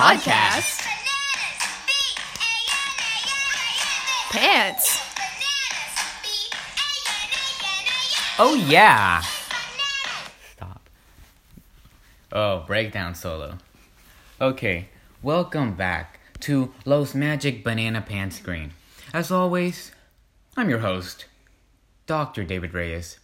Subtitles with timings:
[0.00, 0.80] podcast.
[4.30, 4.98] Pants.
[8.38, 9.20] Oh yeah.
[10.56, 10.88] Stop.
[12.32, 13.58] Oh, breakdown solo.
[14.40, 14.88] Okay,
[15.22, 18.70] welcome back to Los Magic Banana Pants Green.
[19.12, 19.92] As always,
[20.56, 21.26] I'm your host,
[22.06, 22.42] Dr.
[22.42, 23.18] David Reyes.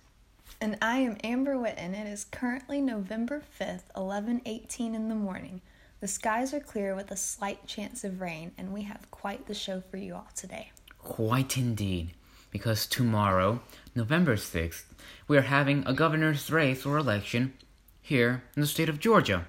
[0.60, 1.98] And I am Amber Witten.
[1.98, 5.62] It is currently November 5th, 11:18 in the morning.
[6.06, 9.54] The skies are clear with a slight chance of rain, and we have quite the
[9.54, 10.70] show for you all today.
[11.00, 12.12] Quite indeed,
[12.52, 13.60] because tomorrow,
[13.92, 14.84] November 6th,
[15.26, 17.54] we are having a governor's race or election
[18.00, 19.46] here in the state of Georgia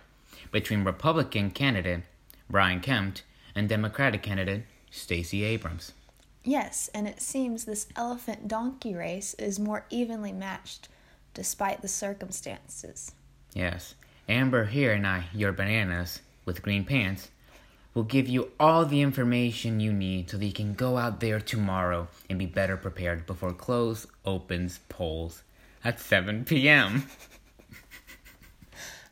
[0.51, 2.01] between Republican candidate
[2.49, 3.19] Brian Kemp
[3.53, 5.91] and Democratic candidate Stacey Abrams.
[6.43, 10.89] Yes, and it seems this elephant donkey race is more evenly matched
[11.35, 13.11] despite the circumstances.
[13.53, 13.93] Yes,
[14.27, 17.29] Amber here and I, your bananas with green pants,
[17.93, 21.39] will give you all the information you need so that you can go out there
[21.39, 25.43] tomorrow and be better prepared before close opens polls
[25.83, 27.03] at 7 p.m.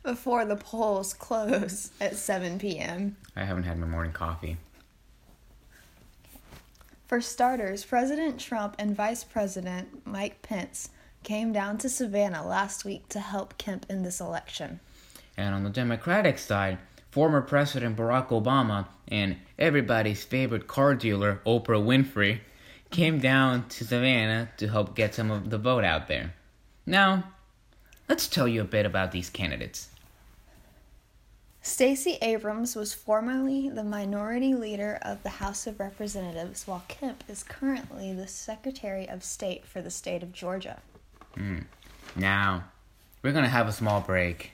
[0.02, 3.16] Before the polls close at 7 p.m.
[3.34, 4.56] I haven't had my morning coffee.
[7.08, 10.90] For starters, President Trump and Vice President Mike Pence
[11.24, 14.78] came down to Savannah last week to help Kemp in this election.
[15.36, 16.78] And on the Democratic side,
[17.16, 22.40] former President Barack Obama and everybody's favorite car dealer, Oprah Winfrey,
[22.90, 26.34] came down to Savannah to help get some of the vote out there.
[26.84, 27.32] Now,
[28.06, 29.88] let's tell you a bit about these candidates.
[31.62, 37.42] Stacey Abrams was formerly the minority leader of the House of Representatives, while Kemp is
[37.42, 40.82] currently the Secretary of State for the state of Georgia.
[41.34, 41.60] Hmm.
[42.14, 42.64] Now,
[43.22, 44.52] we're going to have a small break.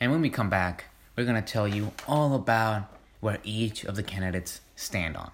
[0.00, 0.84] And when we come back,
[1.16, 2.84] we're going to tell you all about
[3.20, 5.30] where each of the candidates stand on.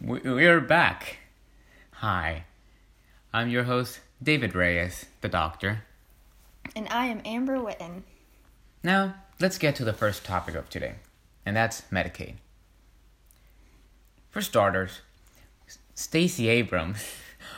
[0.00, 1.18] We- We're back.
[1.94, 2.44] Hi.
[3.32, 5.82] I'm your host, David Reyes, the doctor.
[6.74, 8.02] And I am Amber Witten.
[8.82, 10.94] Now, let's get to the first topic of today,
[11.44, 12.34] and that's Medicaid.
[14.30, 15.00] For starters,
[15.94, 17.04] Stacey Abrams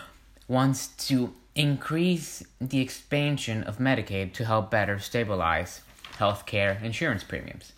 [0.49, 5.81] wants to increase the expansion of Medicaid to help better stabilize
[6.19, 7.73] healthcare insurance premiums.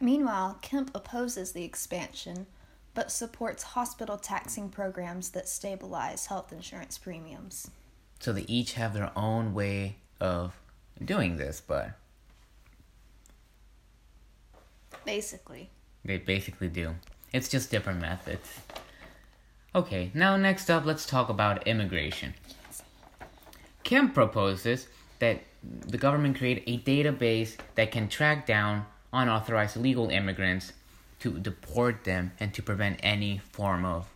[0.00, 2.46] Meanwhile, Kemp opposes the expansion,
[2.94, 7.70] but supports hospital taxing programs that stabilize health insurance premiums.
[8.20, 10.54] So they each have their own way of
[11.04, 11.92] doing this, but
[15.04, 15.70] Basically.
[16.04, 16.94] They basically do.
[17.32, 18.48] It's just different methods.
[19.74, 22.34] Okay, now next up, let's talk about immigration.
[23.84, 24.88] Kemp proposes
[25.18, 30.72] that the government create a database that can track down unauthorized illegal immigrants
[31.20, 34.08] to deport them and to prevent any form of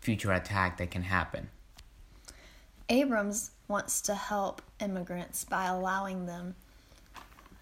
[0.00, 1.50] future attack that can happen.
[2.88, 6.54] Abrams wants to help immigrants by allowing them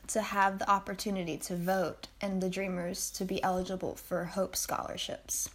[0.06, 5.50] to have the opportunity to vote and the dreamers to be eligible for Hope scholarships.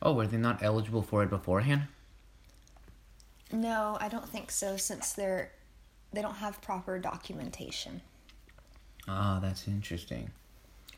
[0.00, 1.82] Oh, were they not eligible for it beforehand?
[3.52, 5.52] No, I don't think so since they're
[6.12, 8.02] they don't have proper documentation.
[9.08, 10.30] Oh, that's interesting.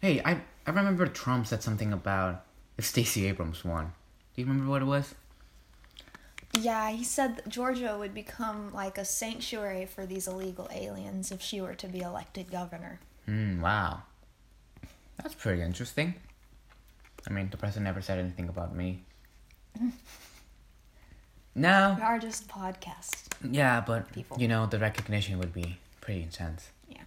[0.01, 2.45] Hey, I I remember Trump said something about
[2.79, 3.93] if Stacey Abrams won.
[4.35, 5.15] Do you remember what it was?
[6.61, 11.43] Yeah, he said that Georgia would become like a sanctuary for these illegal aliens if
[11.43, 13.01] she were to be elected governor.
[13.27, 14.03] Hmm, wow.
[15.21, 16.15] That's pretty interesting.
[17.29, 19.03] I mean, the president never said anything about me.
[21.55, 21.97] We no.
[22.03, 23.29] are just podcast.
[23.49, 24.41] Yeah, but, People.
[24.41, 26.71] you know, the recognition would be pretty intense.
[26.89, 27.03] Yeah.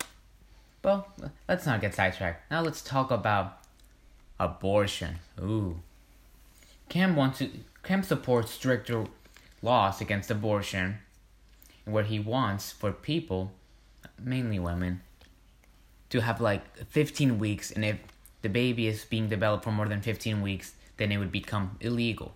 [0.84, 1.08] Well,
[1.50, 2.50] let's not get sidetracked.
[2.50, 3.59] Now let's talk about
[4.40, 5.16] abortion.
[5.40, 5.80] Ooh.
[6.90, 7.50] Kemp wants to
[7.84, 9.06] Kemp supports stricter
[9.62, 11.00] laws against abortion
[11.85, 13.52] where he wants for people,
[14.22, 15.02] mainly women,
[16.09, 17.97] to have like 15 weeks and if
[18.41, 22.34] the baby is being developed for more than 15 weeks, then it would become illegal.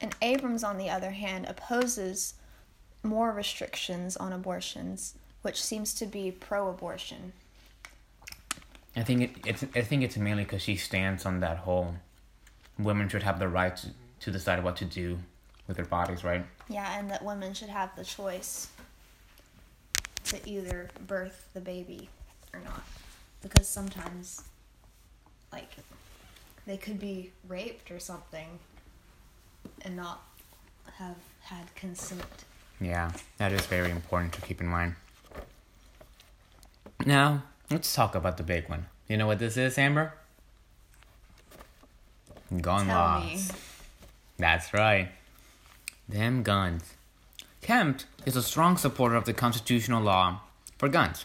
[0.00, 2.34] And Abrams, on the other hand, opposes
[3.02, 7.32] more restrictions on abortions, which seems to be pro abortion.
[8.96, 11.94] I think it, it's I think it's mainly because she stands on that whole
[12.78, 13.88] women should have the right to,
[14.20, 15.18] to decide what to do
[15.66, 16.44] with their bodies, right?
[16.68, 18.68] Yeah, and that women should have the choice
[20.24, 22.08] to either birth the baby
[22.52, 22.82] or not.
[23.42, 24.42] Because sometimes,
[25.52, 25.70] like,
[26.66, 28.58] they could be raped or something
[29.88, 30.22] and not
[30.98, 32.44] have had consent.
[32.80, 34.94] Yeah, that is very important to keep in mind.
[37.06, 38.86] Now, let's talk about the big one.
[39.08, 40.12] You know what this is, Amber?
[42.60, 43.24] Gun Tell laws.
[43.24, 43.40] me.
[44.38, 45.08] That's right.
[46.08, 46.94] Them guns.
[47.62, 50.40] Kemp is a strong supporter of the constitutional law
[50.76, 51.24] for guns.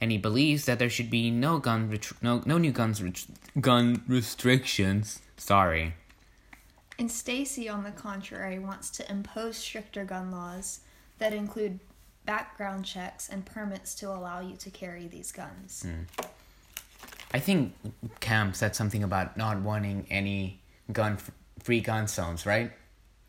[0.00, 3.26] And he believes that there should be no gun retr- no no new guns ret-
[3.60, 5.20] gun restrictions.
[5.36, 5.94] Sorry.
[6.98, 10.80] And Stacey, on the contrary, wants to impose stricter gun laws
[11.18, 11.78] that include
[12.26, 15.84] background checks and permits to allow you to carry these guns.
[15.84, 16.26] Hmm.
[17.32, 17.74] I think
[18.20, 20.60] Kemp said something about not wanting any
[20.92, 21.30] gun f-
[21.62, 22.72] free gun zones, right?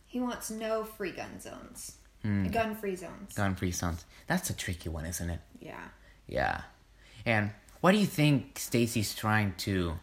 [0.08, 2.48] He wants no free gun zones, hmm.
[2.48, 3.36] gun free zones.
[3.36, 4.06] Gun free zones.
[4.28, 5.40] That's a tricky one, isn't it?
[5.62, 5.84] Yeah.
[6.28, 6.62] Yeah.
[7.26, 7.52] And
[7.82, 10.00] why do you think Stacey's trying to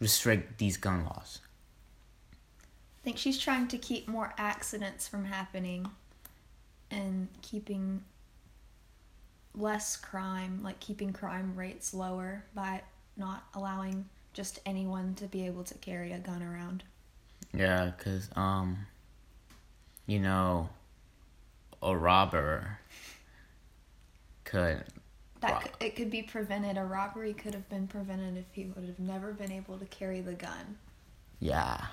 [0.00, 1.40] restrict these gun laws?
[3.02, 5.90] I think she's trying to keep more accidents from happening
[6.88, 8.04] and keeping
[9.56, 12.82] less crime, like keeping crime rates lower by
[13.16, 14.04] not allowing
[14.34, 16.84] just anyone to be able to carry a gun around.
[17.52, 18.86] Yeah, cause um,
[20.06, 20.68] you know,
[21.82, 22.78] a robber
[24.44, 24.84] could.
[25.40, 26.76] That could, it could be prevented.
[26.76, 30.20] A robbery could have been prevented if he would have never been able to carry
[30.20, 30.76] the gun.
[31.40, 31.84] Yeah,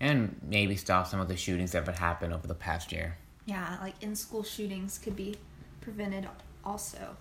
[0.00, 3.16] and maybe stop some of the shootings that have happened over the past year.
[3.46, 5.36] Yeah, like in school shootings could be
[5.80, 6.28] prevented
[6.64, 7.16] also.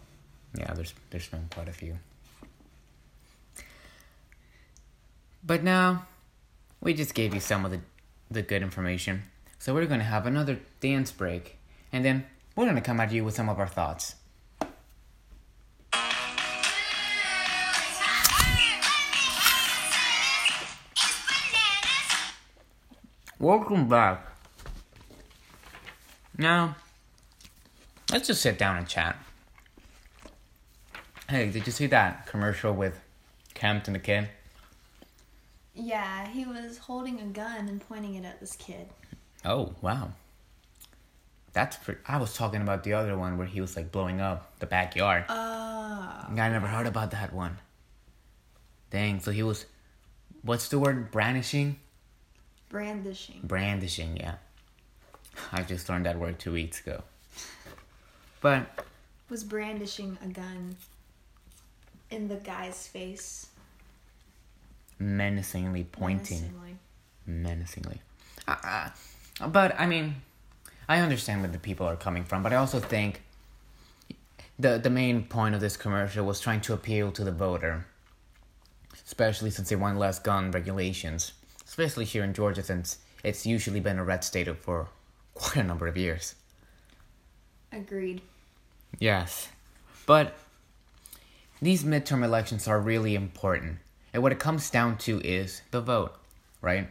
[0.57, 1.98] Yeah, there's there's been quite a few.
[5.45, 6.07] But now,
[6.81, 7.81] we just gave you some of the
[8.31, 9.24] the good information.
[9.60, 11.57] So we're gonna have another dance break,
[11.92, 12.25] and then
[12.56, 14.16] we're gonna come at you with some of our thoughts.
[23.40, 24.26] Welcome back.
[26.38, 26.78] Now,
[28.10, 29.18] let's just sit down and chat.
[31.28, 32.98] Hey, did you see that commercial with
[33.62, 34.30] and the kid?
[35.74, 38.88] Yeah, he was holding a gun and pointing it at this kid.
[39.44, 40.12] Oh, wow.
[41.52, 42.00] That's pretty.
[42.08, 45.26] I was talking about the other one where he was like blowing up the backyard.
[45.28, 45.34] Oh.
[45.36, 47.58] I never heard about that one.
[48.92, 49.66] Dang, so he was.
[50.42, 51.12] What's the word?
[51.12, 51.80] Brandishing?
[52.70, 53.42] Brandishing.
[53.44, 54.36] Brandishing, yeah.
[55.52, 57.04] I just learned that word two weeks ago.
[58.42, 58.86] But,
[59.30, 60.76] Was brandishing a gun
[62.12, 63.48] in the guy's face.
[65.00, 66.42] menacingly pointing.
[66.42, 66.78] menacingly.
[67.26, 68.02] menacingly.
[68.48, 68.56] Uh,
[69.42, 70.16] uh, but I mean,
[70.88, 73.22] I understand where the people are coming from, but I also think
[74.60, 77.88] the the main point of this commercial was trying to appeal to the voter,
[79.06, 81.34] especially since they want less gun regulations,
[81.68, 84.88] especially here in Georgia, since it's usually been a red state for
[85.34, 86.36] quite a number of years.
[87.72, 88.22] Agreed.
[89.00, 89.50] Yes,
[90.06, 90.38] but
[91.62, 93.80] these midterm elections are really important,
[94.14, 96.16] and what it comes down to is the vote,
[96.62, 96.88] right?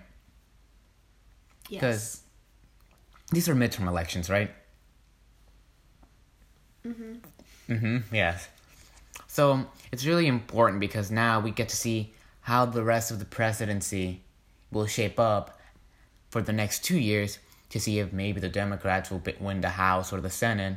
[1.69, 1.81] Yes.
[1.81, 2.20] Because
[3.32, 4.50] These are midterm elections, right?
[6.85, 7.20] Mhm.
[7.69, 8.15] Mm-hmm.
[8.15, 8.49] Yes.
[9.27, 12.12] So it's really important because now we get to see
[12.43, 14.23] how the rest of the presidency
[14.75, 15.59] will shape up
[16.29, 17.38] for the next two years
[17.71, 20.77] to see if maybe the Democrats will win the House or the Senate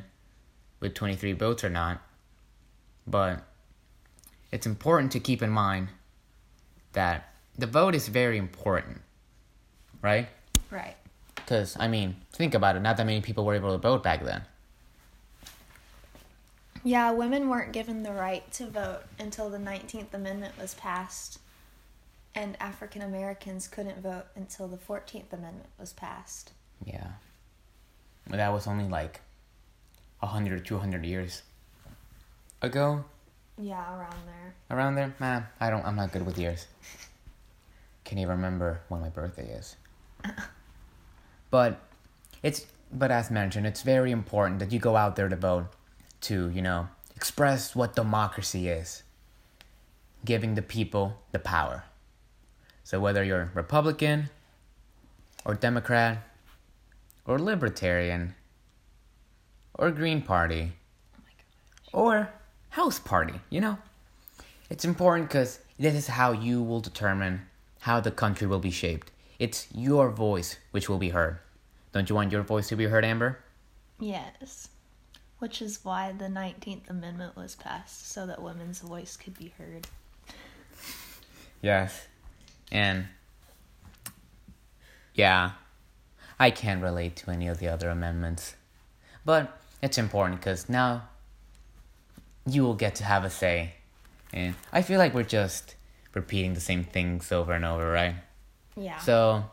[0.79, 2.01] with 23 votes or not.
[3.05, 3.43] But
[4.51, 5.89] it's important to keep in mind
[6.93, 9.01] that the vote is very important,
[10.01, 10.29] right?
[10.71, 10.95] Right.
[11.35, 14.23] Because, I mean, think about it, not that many people were able to vote back
[14.23, 14.43] then.
[16.83, 21.39] Yeah, women weren't given the right to vote until the 19th Amendment was passed,
[22.37, 26.51] and African Americans couldn't vote until the 14th Amendment was passed.
[26.85, 27.07] Yeah.
[28.29, 29.21] That was only like
[30.19, 31.41] 100 or 200 years
[32.61, 33.03] ago.
[33.59, 34.53] Yeah, around there.
[34.69, 35.15] Around there?
[35.19, 36.67] Nah, I don't, I'm not good with years.
[38.03, 39.75] Can't even remember when my birthday is.
[41.49, 41.79] but
[42.43, 45.65] it's, but as mentioned, it's very important that you go out there to vote
[46.21, 49.01] to, you know, express what democracy is.
[50.23, 51.85] Giving the people the power.
[52.87, 54.29] So whether you're Republican
[55.43, 56.19] or Democrat
[57.25, 58.33] or Libertarian
[59.73, 60.71] or Green Party
[61.93, 62.29] Oh or
[62.69, 63.77] House Party, you know?
[64.69, 67.41] It's important because this is how you will determine
[67.81, 69.11] how the country will be shaped.
[69.37, 71.39] It's your voice which will be heard.
[71.91, 73.39] Don't you want your voice to be heard, Amber?
[73.99, 74.69] Yes.
[75.39, 79.87] Which is why the 19th Amendment was passed, so that women's voice could be heard.
[81.61, 82.07] Yes.
[82.71, 83.07] And
[85.13, 85.51] yeah,
[86.39, 88.55] I can't relate to any of the other amendments.
[89.25, 91.03] But it's important because now
[92.45, 93.73] you will get to have a say.
[94.33, 95.75] And I feel like we're just
[96.13, 98.15] repeating the same things over and over, right?
[98.75, 98.99] Yeah.
[98.99, 99.45] So,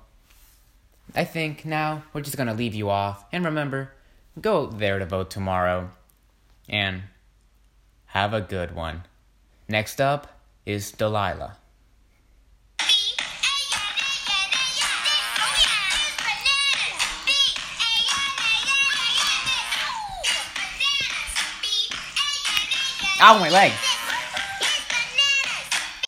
[1.15, 3.25] I think now we're just gonna leave you off.
[3.33, 3.93] And remember,
[4.41, 5.91] go there to vote tomorrow.
[6.69, 7.03] And
[8.07, 9.03] have a good one.
[9.69, 11.57] Next up is Delilah.
[23.27, 23.73] Ow, my leg!